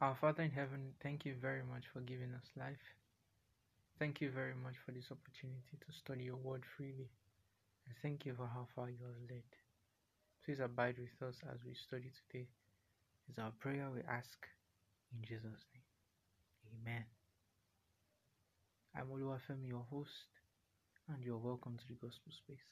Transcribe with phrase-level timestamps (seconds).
[0.00, 2.94] Our Father in heaven, thank you very much for giving us life.
[3.98, 7.10] Thank you very much for this opportunity to study your word freely.
[7.84, 9.42] And thank you for how far you have led.
[10.44, 12.46] Please abide with us as we study today.
[13.28, 14.46] It's our prayer we ask
[15.10, 15.82] in Jesus' name.
[16.80, 17.04] Amen.
[18.94, 20.30] I'm Oluwafemi, your host,
[21.12, 22.70] and you're welcome to the Gospel Space.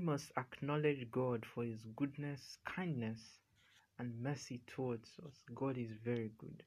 [0.00, 3.20] We must acknowledge God for His goodness, kindness,
[3.98, 5.34] and mercy towards us.
[5.54, 6.62] God is very good.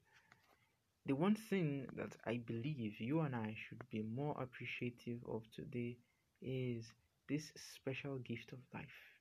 [1.08, 5.98] The one thing that I believe you and I should be more appreciative of today
[6.44, 6.94] is
[7.28, 9.18] this special gift of life.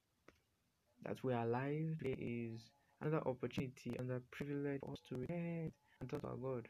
[1.06, 2.60] That we are alive there is
[3.00, 6.68] another opportunity, another privilege for us to repent and talk to our God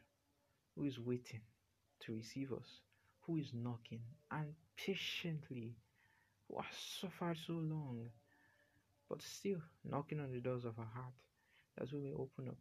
[0.77, 1.41] who is waiting
[2.05, 2.79] to receive us,
[3.23, 3.99] who is knocking
[4.31, 5.75] and patiently,
[6.53, 8.09] who has suffered so long,
[9.09, 11.13] but still knocking on the doors of our heart
[11.77, 12.57] that we may open up,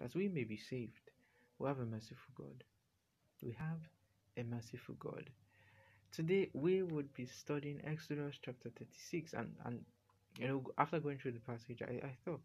[0.00, 1.10] that we may be saved.
[1.58, 2.64] We have a merciful God.
[3.42, 3.80] We have
[4.36, 5.30] a merciful God.
[6.12, 9.80] Today we would be studying Exodus chapter 36 and, and
[10.38, 12.40] you know after going through the passage I, I thought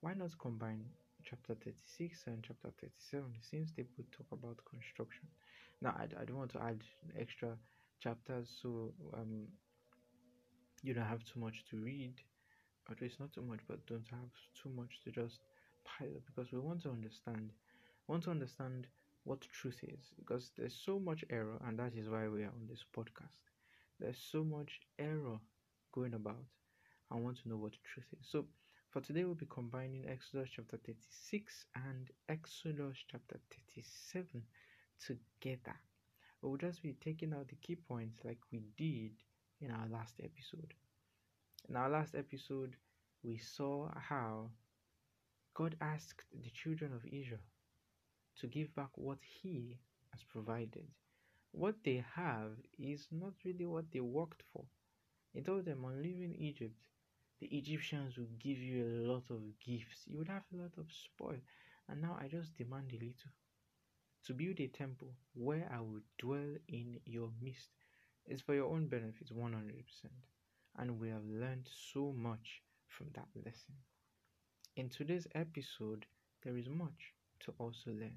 [0.00, 0.84] why not combine
[1.22, 5.28] chapter 36 and chapter 37 since they both talk about construction.
[5.80, 6.82] Now I, I don't want to add
[7.18, 7.56] extra
[8.02, 9.48] chapters so um
[10.82, 12.14] you don't have too much to read.
[12.90, 15.40] At least not too much but don't have too much to just
[15.84, 17.52] pile up because we want to understand
[18.08, 18.88] want to understand
[19.24, 22.66] what truth is because there's so much error and that is why we are on
[22.68, 23.38] this podcast.
[24.00, 25.38] There's so much error
[25.92, 26.44] going about
[27.10, 28.26] i want to know what truth is.
[28.28, 28.46] So
[28.90, 34.42] for today we'll be combining exodus chapter 36 and exodus chapter 37
[34.98, 35.76] together
[36.42, 39.12] we'll just be taking out the key points like we did
[39.60, 40.74] in our last episode
[41.68, 42.76] in our last episode
[43.22, 44.50] we saw how
[45.54, 47.40] god asked the children of israel
[48.36, 49.78] to give back what He
[50.12, 50.86] has provided.
[51.52, 54.64] What they have is not really what they worked for.
[55.34, 56.76] He told them on leaving Egypt,
[57.40, 60.04] the Egyptians will give you a lot of gifts.
[60.06, 61.38] You would have a lot of spoil.
[61.88, 63.32] And now I just demand a little.
[64.26, 67.70] To build a temple where I will dwell in your midst
[68.26, 69.82] is for your own benefit 100%.
[70.78, 73.74] And we have learned so much from that lesson.
[74.76, 76.06] In today's episode,
[76.42, 78.16] there is much to also learn.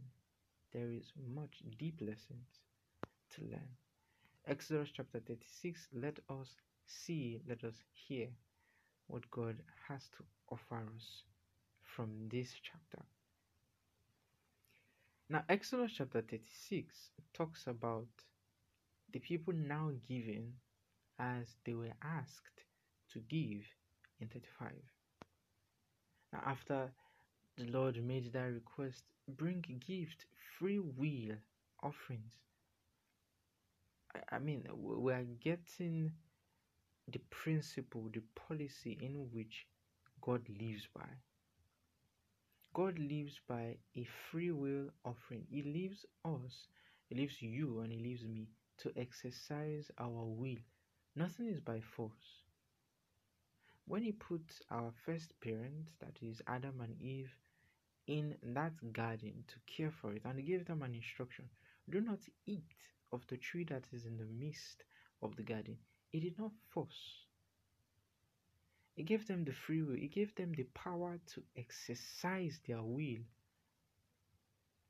[0.71, 2.59] There is much deep lessons
[3.35, 3.69] to learn.
[4.45, 6.55] Exodus chapter 36, let us
[6.85, 8.27] see, let us hear
[9.07, 11.23] what God has to offer us
[11.81, 13.03] from this chapter.
[15.27, 18.07] Now, Exodus chapter 36 talks about
[19.11, 20.53] the people now giving
[21.17, 22.63] as they were asked
[23.11, 23.63] to give
[24.19, 24.73] in 35.
[26.31, 26.91] Now, after
[27.57, 30.25] the Lord made that request, bring gift,
[30.59, 31.35] free will
[31.81, 32.33] offerings.
[34.13, 36.11] I, I mean, we are getting
[37.11, 39.65] the principle, the policy in which
[40.21, 41.09] God lives by.
[42.75, 45.47] God lives by a free will offering.
[45.49, 46.67] He leaves us,
[47.07, 48.49] He leaves you, and He leaves me
[48.79, 50.59] to exercise our will.
[51.15, 52.43] Nothing is by force.
[53.87, 57.33] When He put our first parents, that is Adam and Eve,
[58.07, 61.45] in that garden to care for it and he gave them an instruction
[61.89, 62.75] do not eat
[63.11, 64.83] of the tree that is in the midst
[65.23, 65.77] of the garden
[66.11, 67.24] he did not force
[68.95, 73.23] he gave them the free will he gave them the power to exercise their will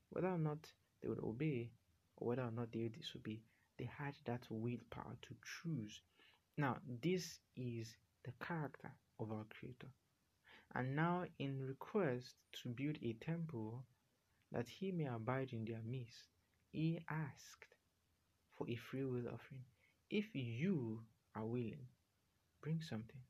[0.09, 0.71] whether or not
[1.01, 1.69] they would obey
[2.17, 3.39] or whether or not they would disobey
[3.77, 6.01] they had that willpower to choose
[6.57, 9.87] now this is the character of our creator
[10.75, 13.83] and now in request to build a temple
[14.51, 16.29] that he may abide in their midst,
[16.71, 17.75] he asked
[18.55, 19.65] for a free will offering.
[20.09, 21.01] If you
[21.35, 21.87] are willing,
[22.61, 23.21] bring something.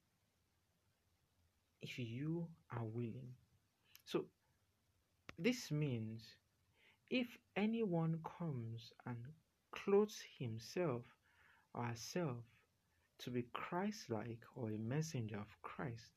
[1.82, 3.34] If you are willing.
[4.06, 4.26] So
[5.38, 6.24] this means
[7.10, 9.18] if anyone comes and
[9.72, 11.04] clothes himself
[11.74, 12.38] or herself
[13.20, 16.12] to be Christ like or a messenger of Christ,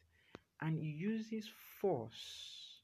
[0.61, 1.49] and uses
[1.81, 2.81] force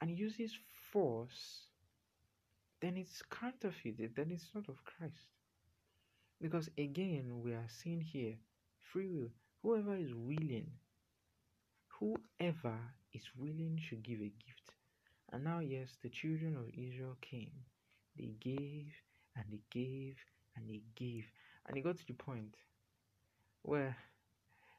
[0.00, 0.52] and uses
[0.92, 1.66] force
[2.80, 5.28] then it's counterfeited then it's not of christ
[6.40, 8.34] because again we are seeing here
[8.78, 9.30] free will
[9.62, 10.70] whoever is willing
[11.98, 12.78] whoever
[13.12, 14.74] is willing should give a gift.
[15.32, 17.52] And now, yes, the children of Israel came.
[18.16, 18.92] They gave
[19.34, 20.16] and they gave
[20.54, 21.24] and they gave.
[21.66, 22.54] And it got to the point
[23.62, 23.96] where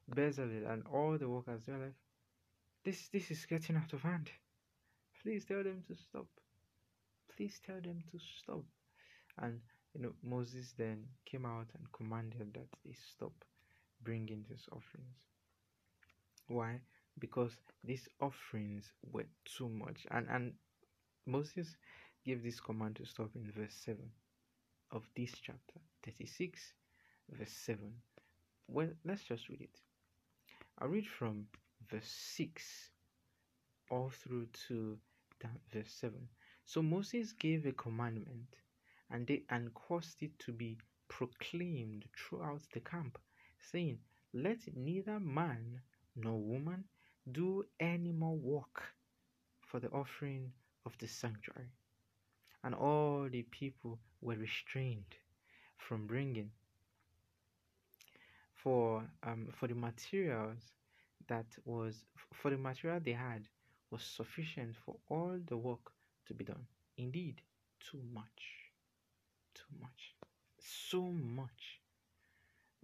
[0.10, 1.96] Bezalel and all the workers were like,
[2.86, 4.30] this, this is getting out of hand.
[5.22, 6.28] Please tell them to stop.
[7.36, 8.64] Please tell them to stop.
[9.40, 9.60] And
[9.94, 13.34] you know, Moses then came out and commanded that they stop
[14.04, 15.18] bringing these offerings.
[16.48, 16.80] Why?
[17.19, 20.06] Because these offerings were too much.
[20.12, 20.54] And and
[21.25, 21.75] Moses
[22.25, 23.98] gave this command to stop in verse 7
[24.92, 26.74] of this chapter 36,
[27.31, 27.92] verse 7.
[28.68, 29.80] Well, let's just read it.
[30.80, 31.48] I'll read from
[31.90, 32.92] verse 6
[33.90, 34.98] all through to
[35.74, 36.28] verse 7.
[36.66, 38.58] So Moses gave a commandment
[39.10, 40.78] and they and caused it to be
[41.08, 43.18] proclaimed throughout the camp,
[43.60, 44.00] saying,
[44.34, 45.81] Let neither man
[46.16, 46.84] nor woman
[47.31, 48.83] do any more work
[49.62, 50.51] for the offering
[50.85, 51.71] of the sanctuary.
[52.63, 55.15] And all the people were restrained
[55.77, 56.51] from bringing
[58.56, 60.74] for um, for the materials
[61.27, 63.44] that was for the material they had
[63.91, 65.91] was sufficient for all the work
[66.25, 66.65] to be done.
[66.97, 67.41] Indeed,
[67.80, 68.71] too much.
[69.53, 70.15] Too much.
[70.59, 71.81] So much.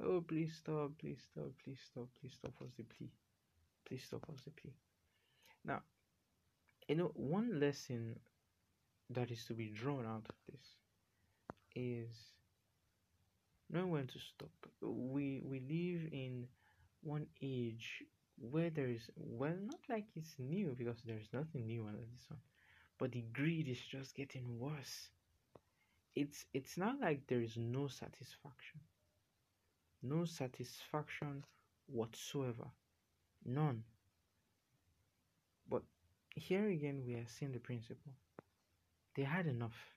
[0.02, 3.12] Oh, please stop, please stop, please stop, please stop was the plea.
[3.88, 4.74] Please stop was the plea.
[5.66, 5.82] Now,
[6.88, 8.20] you know, one lesson
[9.10, 10.66] that is to be drawn out of this
[11.76, 12.10] is
[13.70, 14.52] knowing when to stop.
[14.82, 16.48] We we live in
[17.02, 18.04] one age
[18.40, 22.40] where there is well not like it's new because there's nothing new under this one
[22.98, 25.10] but the greed is just getting worse
[26.16, 28.80] it's it's not like there is no satisfaction
[30.02, 31.44] no satisfaction
[31.88, 32.68] whatsoever
[33.46, 33.84] none
[35.70, 35.84] but
[36.36, 38.14] here again we are seeing the principle
[39.16, 39.94] they had enough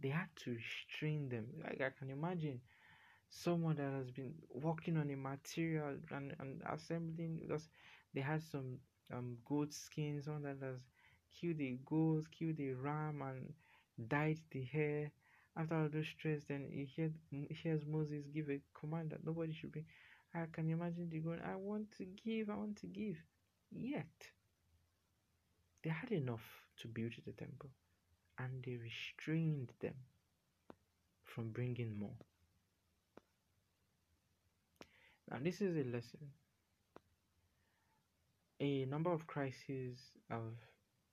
[0.00, 2.60] they had to restrain them like i can imagine
[3.30, 7.68] someone that has been working on a material and, and assembling because
[8.14, 8.78] they had some
[9.12, 10.78] um goat skins, someone that has
[11.40, 13.54] killed a goat, killed a ram and
[14.08, 15.10] dyed the hair.
[15.56, 17.14] After all those stress, then he heard,
[17.50, 19.84] hears Moses give a command that nobody should be.
[20.34, 23.16] I can imagine the going, I want to give, I want to give.
[23.70, 24.30] Yet,
[25.82, 26.44] they had enough
[26.78, 27.70] to build the temple
[28.38, 29.94] and they restrained them
[31.24, 32.16] from bringing more.
[35.30, 36.30] Now, this is a lesson.
[38.60, 39.98] A number of crises
[40.30, 40.54] have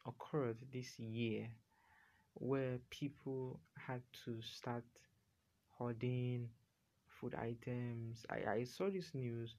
[0.06, 1.50] occurred this year
[2.36, 4.84] where people had to start
[5.78, 6.50] hoarding
[7.24, 8.28] food items.
[8.30, 9.56] I, I saw this news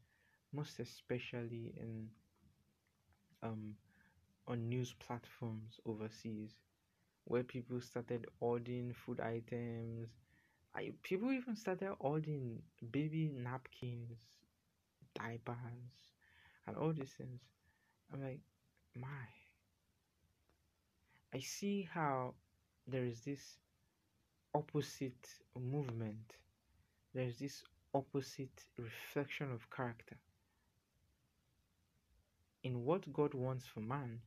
[0.53, 2.11] most especially in
[3.43, 3.75] um
[4.49, 6.53] on news platforms overseas
[7.25, 10.11] where people started ordering food items.
[10.75, 12.63] I people even started ordering
[12.93, 14.21] baby napkins,
[15.15, 16.13] diapers
[16.67, 17.41] and all these things.
[18.13, 18.41] I'm like,
[18.97, 19.27] my.
[21.35, 22.35] I see how
[22.87, 23.59] there is this
[24.55, 26.37] opposite movement,
[27.15, 27.63] there's this
[27.95, 30.17] opposite reflection of character
[32.63, 34.21] in what God wants for man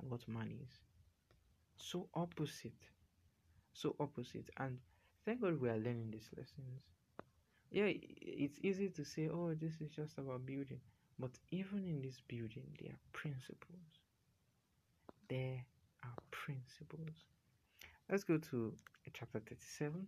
[0.00, 0.72] and what man is.
[1.76, 2.88] So opposite.
[3.72, 4.50] So opposite.
[4.58, 4.78] And
[5.24, 6.82] thank God we are learning these lessons
[7.72, 10.80] yeah it's easy to say oh this is just about building
[11.18, 14.00] but even in this building there are principles
[15.28, 15.64] there
[16.04, 17.24] are principles
[18.10, 18.74] let's go to
[19.14, 20.06] chapter 37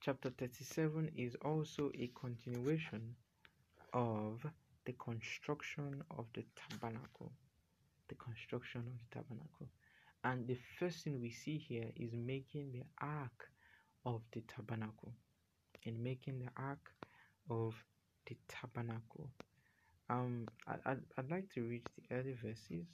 [0.00, 3.14] chapter 37 is also a continuation
[3.92, 4.44] of
[4.84, 7.32] the construction of the tabernacle
[8.08, 9.68] the construction of the tabernacle
[10.24, 13.50] and the first thing we see here is making the ark
[14.04, 15.12] of the tabernacle
[15.84, 16.92] in making the ark
[17.50, 17.74] of
[18.26, 19.30] the tabernacle.
[20.10, 22.86] Um, I, I'd, I'd like to read the early verses,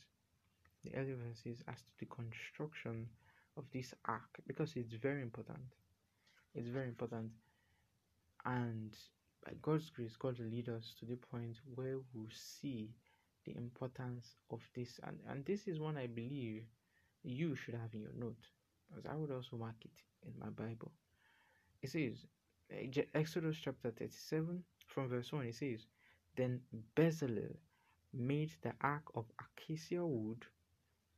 [0.84, 3.08] the early verses as to the construction
[3.56, 5.58] of this ark because it's very important.
[6.54, 7.32] It's very important,
[8.44, 8.96] and
[9.44, 12.90] by God's grace, God will lead us to the point where we'll see
[13.44, 14.99] the importance of this.
[15.02, 16.64] And, and this is one I believe
[17.23, 18.49] you should have in your note,
[18.96, 19.90] as I would also mark it
[20.26, 20.92] in my Bible.
[21.82, 22.26] It says,
[22.70, 25.87] eh, Exodus chapter 37 from verse 1 it says,
[26.37, 26.61] Then
[26.96, 27.56] Bezalel
[28.12, 30.46] made the ark of acacia wood,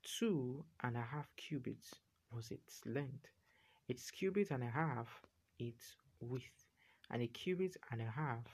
[0.02, 1.94] two and a half cubits
[2.32, 3.28] was its length,
[3.88, 5.22] its cubit and a half
[5.58, 6.66] its width,
[7.10, 8.46] and a cubit and a half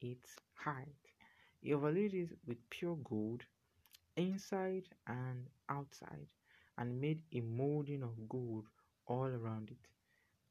[0.00, 1.12] its height.
[1.60, 3.44] He overlaid it with pure gold,
[4.16, 6.28] inside and outside,
[6.76, 8.66] and made a molding of gold
[9.06, 9.88] all around it.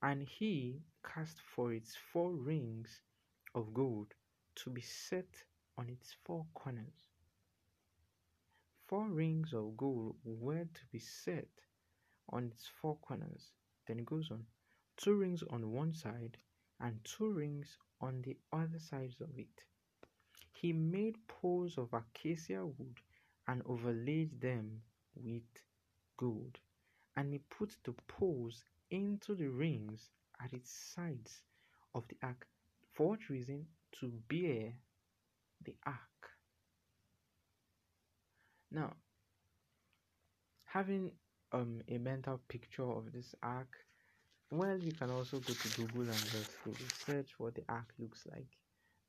[0.02, 3.02] And he cast for its four rings
[3.56, 4.14] of gold
[4.56, 5.44] to be set
[5.78, 7.10] on its four corners.
[8.88, 11.50] Four rings of gold were to be set
[12.30, 13.52] on its four corners.
[13.88, 14.46] Then it goes on
[14.98, 16.38] two rings on one side
[16.80, 19.64] and two rings on the other sides of it.
[20.52, 23.00] He made poles of acacia wood
[23.48, 24.82] and overlaid them
[25.16, 25.44] with
[26.18, 26.60] gold.
[27.16, 30.10] And he put the poles into the rings
[30.44, 31.42] at its sides
[31.96, 32.48] of the ark.
[32.94, 33.68] For what reason?
[34.00, 34.74] To bear
[35.64, 36.32] the ark.
[38.72, 38.96] Now,
[40.66, 41.12] having
[41.52, 43.87] um, a mental picture of this ark,
[44.52, 46.52] well, you can also go to Google and just
[47.06, 48.48] search what the ark looks like.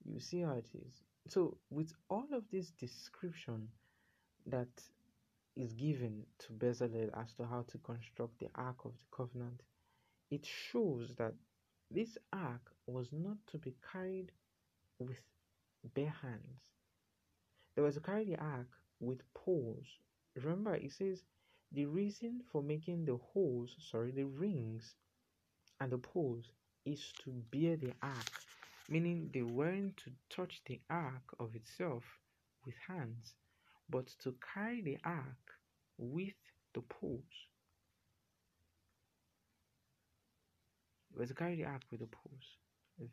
[0.05, 1.03] You see how it is.
[1.29, 3.69] So, with all of this description
[4.47, 4.69] that
[5.57, 9.63] is given to Bezalel as to how to construct the Ark of the Covenant,
[10.31, 11.35] it shows that
[11.91, 14.31] this ark was not to be carried
[14.99, 15.21] with
[15.95, 16.61] bare hands.
[17.75, 18.69] They were to carry the ark
[19.01, 19.87] with poles.
[20.37, 21.25] Remember, it says
[21.73, 24.95] the reason for making the holes, sorry, the rings
[25.81, 26.53] and the poles
[26.85, 28.33] is to bear the ark,
[28.89, 32.05] meaning they weren't to touch the ark of itself
[32.65, 33.35] with hands,
[33.91, 35.55] but to carry the ark
[35.99, 36.35] with
[36.75, 37.49] the poles.
[41.17, 42.57] Was to carry the ark with the poles.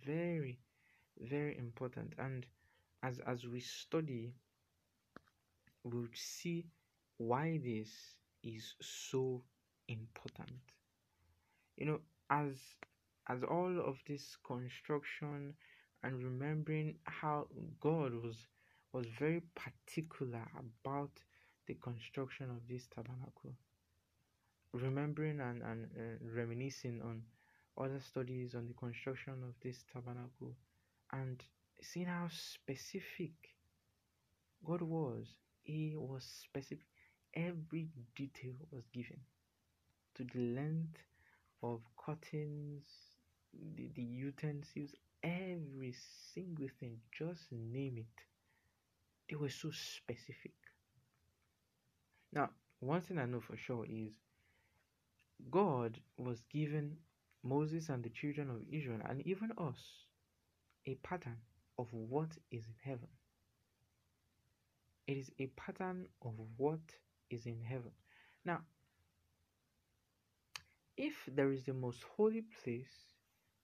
[0.05, 0.59] Very,
[1.19, 2.13] very important.
[2.19, 2.45] And
[3.03, 4.33] as as we study,
[5.83, 6.65] we'll see
[7.17, 7.89] why this
[8.43, 9.43] is so
[9.87, 10.61] important.
[11.77, 12.55] You know, as
[13.27, 15.53] as all of this construction
[16.03, 17.47] and remembering how
[17.79, 18.35] God was
[18.93, 21.11] was very particular about
[21.67, 23.53] the construction of this tabernacle.
[24.73, 27.23] Remembering and, and uh, reminiscing on
[27.77, 30.55] other studies on the construction of this tabernacle
[31.11, 31.43] and
[31.81, 33.33] seeing how specific
[34.65, 35.27] God was.
[35.63, 36.85] He was specific.
[37.33, 39.19] Every detail was given
[40.15, 40.99] to the length
[41.63, 42.83] of curtains,
[43.75, 44.91] the, the utensils,
[45.23, 45.95] every
[46.33, 46.97] single thing.
[47.17, 48.23] Just name it.
[49.29, 50.53] They were so specific.
[52.31, 54.11] Now, one thing I know for sure is
[55.49, 56.97] God was giving
[57.43, 59.79] Moses and the children of Israel, and even us,
[60.87, 61.37] a pattern
[61.77, 63.07] of what is in heaven.
[65.07, 66.79] It is a pattern of what
[67.29, 67.91] is in heaven.
[68.43, 68.61] Now,
[70.97, 73.13] if there is the most holy place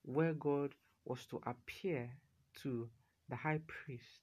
[0.03, 2.09] where God was to appear
[2.63, 2.89] to
[3.29, 4.21] the high priest,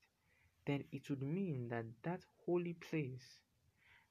[0.67, 3.41] then it would mean that that holy place,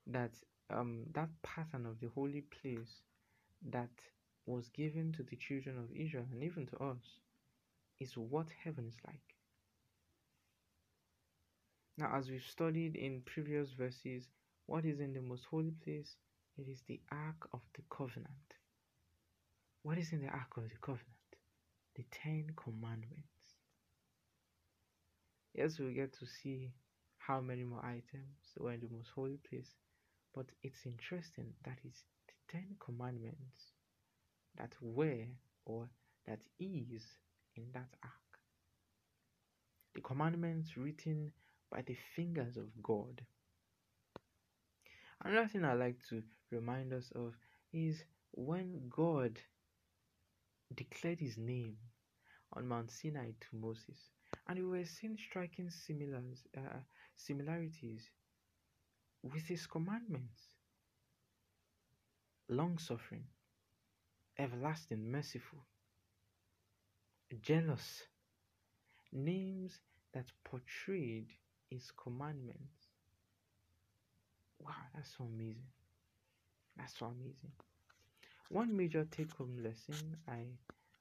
[0.08, 0.32] that
[0.70, 3.04] um, that pattern of the holy place
[3.70, 3.92] that
[4.46, 7.20] was given to the children of Israel and even to us
[8.00, 9.36] is what heaven is like.
[11.98, 14.30] Now, as we've studied in previous verses,
[14.68, 16.16] what is in the most holy place?
[16.58, 18.57] It is the Ark of the Covenant.
[19.88, 21.08] What is in the Ark of the Covenant?
[21.96, 23.56] The Ten Commandments.
[25.54, 26.74] Yes, we get to see
[27.18, 29.76] how many more items were in the most holy place,
[30.36, 33.72] but it's interesting that it's the Ten Commandments
[34.58, 35.24] that were
[35.64, 35.90] or
[36.26, 37.06] that is
[37.56, 38.40] in that ark.
[39.96, 41.32] The commandments written
[41.72, 43.22] by the fingers of God.
[45.24, 47.36] Another thing I like to remind us of
[47.72, 48.04] is
[48.34, 49.40] when God
[50.76, 51.78] declared his name
[52.54, 54.12] on Mount Sinai to Moses,
[54.48, 56.80] and we were seeing striking similars, uh,
[57.16, 58.10] similarities
[59.22, 60.56] with his commandments
[62.50, 63.28] long suffering,
[64.38, 65.68] everlasting, merciful,
[67.42, 68.08] jealous,
[69.12, 69.82] names
[70.14, 71.34] that portrayed
[71.70, 72.88] his commandments.
[74.60, 75.66] Wow, that's so amazing.
[76.78, 77.52] That's so amazing.
[78.50, 80.46] One major take home lesson I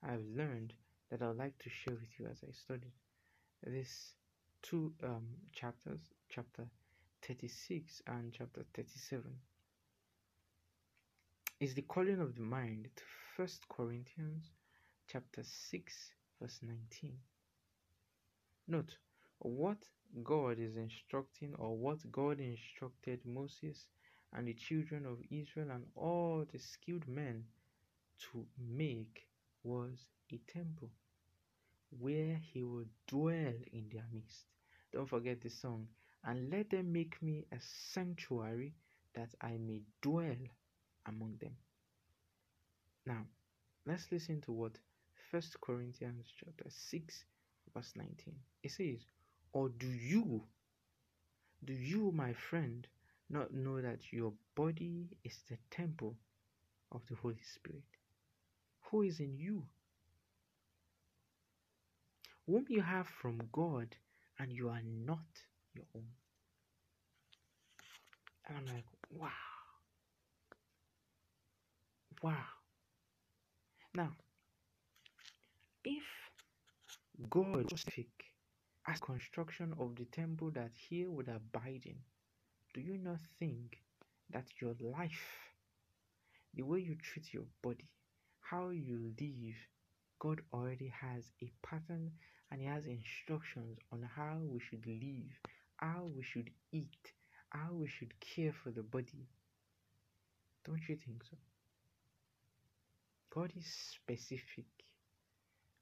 [0.03, 0.75] I've learned
[1.11, 2.93] that I'd like to share with you as I studied
[3.65, 4.15] these
[4.63, 6.67] two um, chapters, chapter
[7.23, 9.23] 36 and chapter 37
[11.61, 13.03] is the calling of the mind to
[13.37, 14.51] First Corinthians
[15.09, 17.17] chapter 6 verse 19.
[18.69, 18.97] Note
[19.39, 19.79] what
[20.23, 23.87] God is instructing or what God instructed Moses
[24.33, 27.45] and the children of Israel and all the skilled men
[28.33, 29.27] to make
[29.63, 29.99] was
[30.33, 30.91] a temple
[31.99, 34.47] where he would dwell in their midst.
[34.93, 35.87] Don't forget the song.
[36.25, 38.75] And let them make me a sanctuary
[39.15, 40.37] that I may dwell
[41.07, 41.57] among them.
[43.07, 43.25] Now,
[43.87, 44.79] let's listen to what
[45.31, 47.25] First Corinthians chapter 6
[47.75, 48.35] verse 19.
[48.63, 49.05] It says,
[49.53, 50.43] Or do you,
[51.65, 52.87] do you, my friend,
[53.31, 56.17] not know that your body is the temple
[56.93, 57.85] of the Holy Spirit,
[58.91, 59.65] who is in you,
[62.47, 63.97] whom you have from God,
[64.39, 65.27] and you are not
[65.75, 66.07] your own?
[68.49, 69.29] And I'm like, wow.
[72.23, 72.45] Wow.
[73.95, 74.13] Now,
[75.85, 76.05] if
[77.31, 78.09] God specific
[78.87, 81.97] as construction of the temple that he would abide in,
[82.77, 83.79] do you not think
[84.31, 85.27] that your life,
[86.53, 87.89] the way you treat your body,
[88.41, 89.57] how you live,
[90.19, 92.11] God already has a pattern
[92.51, 95.33] and He has instructions on how we should live,
[95.79, 97.13] how we should eat,
[97.49, 99.27] how we should care for the body.
[100.67, 101.39] Don't you think so?
[103.31, 104.67] God is specific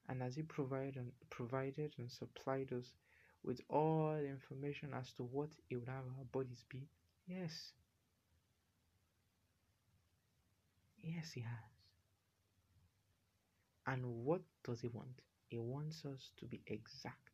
[0.09, 2.93] and has He provided and provided and supplied us
[3.45, 6.89] with all the information as to what He would have our bodies be?
[7.27, 7.73] Yes.
[11.03, 11.71] Yes, He has.
[13.87, 15.23] And what does He want?
[15.49, 17.31] He wants us to be exact.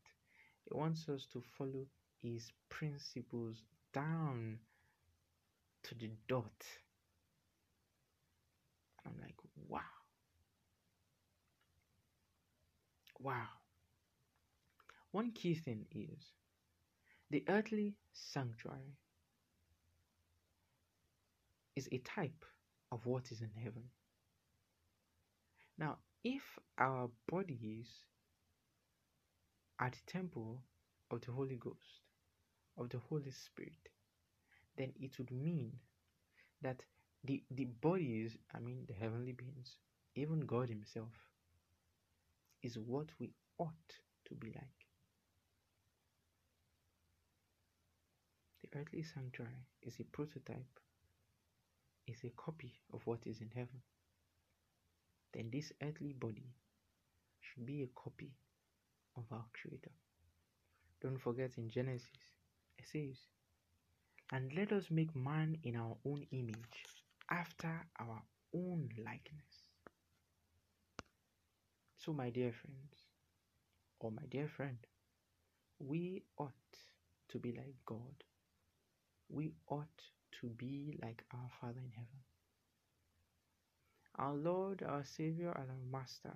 [0.64, 1.86] He wants us to follow
[2.22, 4.60] His principles down
[5.82, 6.64] to the dot.
[9.06, 9.36] I'm like,
[9.68, 9.80] wow.
[13.20, 13.59] Wow.
[15.12, 16.32] One key thing is
[17.30, 18.96] the earthly sanctuary
[21.76, 22.44] is a type
[22.92, 23.84] of what is in heaven.
[25.78, 26.42] Now, if
[26.78, 27.88] our bodies
[29.80, 30.62] are the temple
[31.10, 32.02] of the Holy Ghost,
[32.76, 33.88] of the Holy Spirit,
[34.76, 35.72] then it would mean
[36.62, 36.84] that
[37.24, 39.76] the, the bodies, I mean the heavenly beings,
[40.14, 41.12] even God Himself,
[42.62, 43.96] is what we ought
[44.26, 44.79] to be like.
[48.76, 50.78] Earthly sanctuary is a prototype,
[52.06, 53.82] is a copy of what is in heaven.
[55.32, 56.54] Then this earthly body
[57.40, 58.32] should be a copy
[59.16, 59.90] of our Creator.
[61.02, 62.08] Don't forget in Genesis,
[62.78, 63.16] it says,
[64.32, 66.84] And let us make man in our own image,
[67.30, 68.22] after our
[68.54, 69.68] own likeness.
[71.96, 72.94] So, my dear friends,
[74.00, 74.78] or my dear friend,
[75.78, 76.52] we ought
[77.28, 78.24] to be like God.
[79.32, 80.02] We ought
[80.40, 82.20] to be like our Father in heaven.
[84.16, 86.32] Our Lord, our Savior, and our Master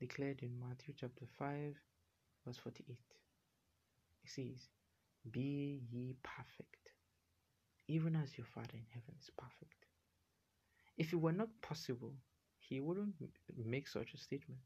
[0.00, 1.74] declared in Matthew chapter 5,
[2.46, 2.96] verse 48.
[4.24, 4.68] It says,
[5.30, 6.92] Be ye perfect,
[7.88, 9.86] even as your Father in heaven is perfect.
[10.96, 12.14] If it were not possible,
[12.60, 13.14] he wouldn't
[13.56, 14.60] make such a statement.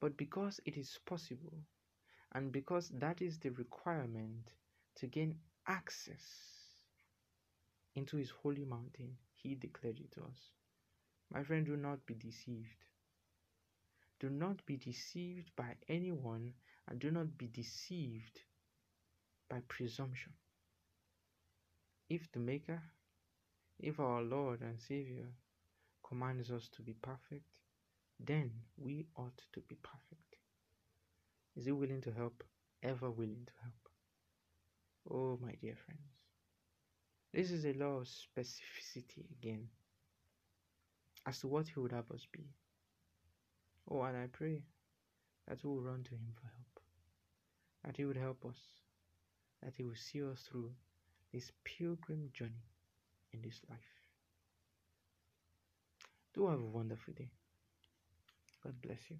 [0.00, 1.62] But because it is possible,
[2.34, 4.50] and because that is the requirement
[4.96, 6.22] to gain access
[7.94, 10.52] into his holy mountain, he declared it to us.
[11.32, 12.84] My friend, do not be deceived.
[14.20, 16.54] Do not be deceived by anyone,
[16.88, 18.40] and do not be deceived
[19.48, 20.32] by presumption.
[22.08, 22.82] If the Maker,
[23.80, 25.28] if our Lord and Savior
[26.06, 27.58] commands us to be perfect,
[28.20, 30.36] then we ought to be perfect.
[31.56, 32.44] Is He willing to help?
[32.82, 33.81] Ever willing to help?
[35.10, 36.00] Oh, my dear friends,
[37.34, 39.68] this is a law of specificity again
[41.26, 42.44] as to what He would have us be.
[43.90, 44.62] Oh, and I pray
[45.48, 46.80] that we will run to Him for help,
[47.84, 48.58] that He would help us,
[49.62, 50.70] that He will see us through
[51.32, 52.68] this pilgrim journey
[53.32, 53.80] in this life.
[56.34, 57.30] Do have a wonderful day.
[58.62, 59.16] God bless you.